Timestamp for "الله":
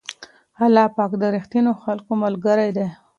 0.65-0.85